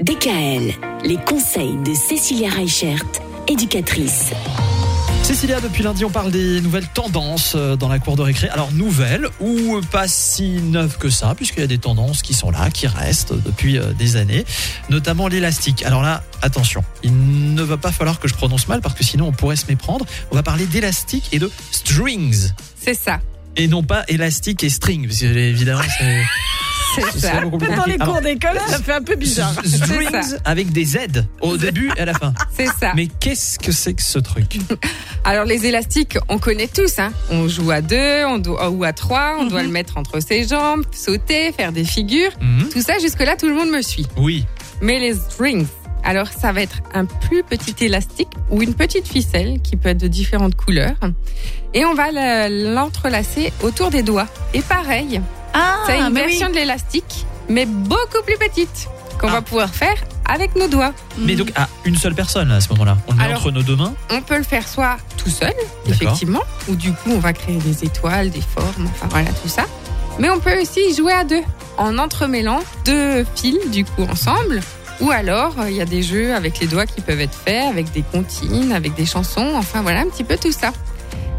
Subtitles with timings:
[0.00, 3.04] DKL, les conseils de Cécilia Reichert,
[3.46, 4.32] éducatrice.
[5.22, 8.48] Cécilia, depuis lundi, on parle des nouvelles tendances euh, dans la cour de récré.
[8.48, 12.50] Alors, nouvelles ou pas si neuves que ça, puisqu'il y a des tendances qui sont
[12.50, 14.44] là, qui restent depuis euh, des années,
[14.90, 15.84] notamment l'élastique.
[15.84, 19.28] Alors là, attention, il ne va pas falloir que je prononce mal parce que sinon
[19.28, 20.04] on pourrait se méprendre.
[20.32, 22.50] On va parler d'élastique et de strings.
[22.76, 23.20] C'est ça.
[23.56, 26.24] Et non pas élastique et string, parce que évidemment, c'est.
[26.94, 27.40] C'est ça.
[27.40, 29.54] Dans les cours d'école, ça fait un peu bizarre.
[29.64, 30.98] Strings avec des Z
[31.40, 32.32] au début et à la fin.
[32.56, 32.92] C'est ça.
[32.94, 34.58] Mais qu'est-ce que c'est que ce truc
[35.24, 36.98] Alors les élastiques, on connaît tous.
[36.98, 37.12] Hein.
[37.30, 40.46] On joue à deux, on doit, ou à trois, on doit le mettre entre ses
[40.46, 42.30] jambes, sauter, faire des figures.
[42.40, 42.68] Mhm.
[42.70, 44.06] Tout ça, jusque-là, tout le monde me suit.
[44.16, 44.44] Oui.
[44.82, 45.66] Mais les strings,
[46.04, 50.00] alors ça va être un plus petit élastique ou une petite ficelle qui peut être
[50.00, 50.96] de différentes couleurs.
[51.72, 54.28] Et on va le- l'entrelacer autour des doigts.
[54.52, 55.20] Et pareil,
[55.54, 56.52] Ah, c'est une version oui.
[56.52, 58.88] de l'élastique, mais beaucoup plus petite,
[59.20, 59.32] qu'on Ah.
[59.32, 60.92] va pouvoir faire avec nos doigts.
[61.18, 62.96] Mais donc à une seule personne à ce moment-là.
[63.08, 63.94] On le met Alors- entre nos deux mains.
[64.10, 65.52] On peut le faire soit tout seul,
[65.86, 69.64] effectivement, ou du coup on va créer des étoiles, des formes, enfin voilà tout ça.
[70.18, 71.42] Mais on peut aussi y jouer à deux,
[71.76, 74.60] en entremêlant deux fils du coup ensemble.
[75.00, 77.64] Ou alors euh, il y a des jeux avec les doigts qui peuvent être faits,
[77.68, 80.70] avec des comptines, avec des chansons, enfin voilà un petit peu tout ça.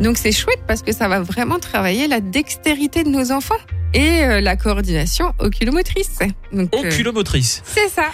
[0.00, 3.54] Donc c'est chouette parce que ça va vraiment travailler la dextérité de nos enfants
[3.92, 6.18] et euh, la coordination oculomotrice.
[6.52, 7.62] Donc, euh, Oculomotrice.
[7.64, 8.04] c'est ça,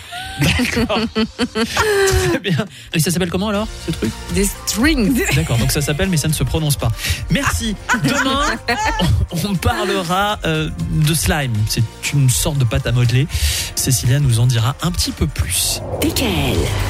[0.40, 1.00] D'accord.
[2.28, 2.64] Très bien.
[2.94, 4.10] Et ça s'appelle comment alors ce truc?
[4.34, 5.22] Des strings.
[5.34, 6.90] D'accord, donc ça s'appelle mais ça ne se prononce pas.
[7.30, 7.76] Merci.
[8.02, 8.56] Demain,
[9.32, 11.52] on on parlera euh, de slime.
[11.68, 13.26] C'est une sorte de pâte à modeler.
[13.74, 15.80] Cécilia nous en dira un petit peu plus.
[16.00, 16.56] DKL,